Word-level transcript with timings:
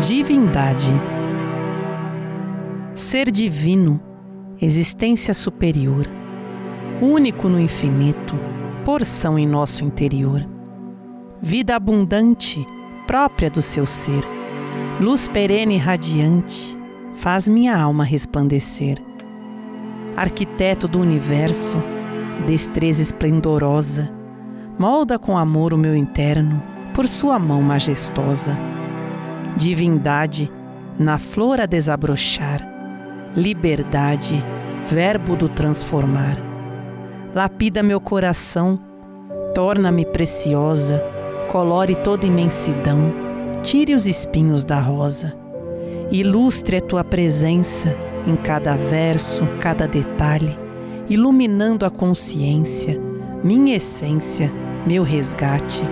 Divindade. 0.00 0.94
Ser 2.94 3.30
divino, 3.30 4.00
existência 4.58 5.34
superior, 5.34 6.06
único 7.02 7.50
no 7.50 7.60
infinito, 7.60 8.34
porção 8.82 9.38
em 9.38 9.46
nosso 9.46 9.84
interior. 9.84 10.48
Vida 11.42 11.76
abundante, 11.76 12.66
própria 13.06 13.50
do 13.50 13.60
seu 13.60 13.84
ser, 13.84 14.24
luz 14.98 15.28
perene 15.28 15.74
e 15.74 15.78
radiante, 15.78 16.74
faz 17.16 17.46
minha 17.46 17.76
alma 17.76 18.02
resplandecer. 18.02 18.96
Arquiteto 20.16 20.88
do 20.88 20.98
universo, 20.98 21.76
destreza 22.46 23.02
esplendorosa, 23.02 24.10
molda 24.78 25.18
com 25.18 25.36
amor 25.36 25.74
o 25.74 25.78
meu 25.78 25.94
interno 25.94 26.62
por 26.94 27.06
sua 27.06 27.38
mão 27.38 27.60
majestosa 27.60 28.69
divindade 29.56 30.50
na 30.98 31.18
flor 31.18 31.60
a 31.60 31.66
desabrochar, 31.66 32.60
liberdade, 33.36 34.44
verbo 34.86 35.36
do 35.36 35.48
transformar. 35.48 36.36
Lapida 37.34 37.82
meu 37.82 38.00
coração, 38.00 38.78
torna-me 39.54 40.04
preciosa, 40.04 41.02
colore 41.50 41.94
toda 41.96 42.26
imensidão, 42.26 43.12
tire 43.62 43.94
os 43.94 44.06
espinhos 44.06 44.64
da 44.64 44.78
rosa. 44.80 45.34
Ilustre 46.10 46.76
a 46.76 46.80
tua 46.80 47.04
presença 47.04 47.96
em 48.26 48.36
cada 48.36 48.74
verso, 48.74 49.46
cada 49.60 49.86
detalhe, 49.86 50.58
iluminando 51.08 51.86
a 51.86 51.90
consciência, 51.90 53.00
minha 53.42 53.76
essência, 53.76 54.52
meu 54.86 55.02
resgate. 55.02 55.82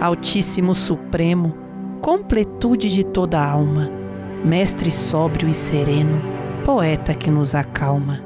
Altíssimo 0.00 0.74
Supremo, 0.74 1.61
completude 2.02 2.90
de 2.90 3.02
toda 3.04 3.38
a 3.38 3.48
alma, 3.48 3.88
mestre 4.44 4.90
sóbrio 4.90 5.48
e 5.48 5.52
sereno, 5.52 6.20
poeta 6.64 7.14
que 7.14 7.30
nos 7.30 7.54
acalma. 7.54 8.20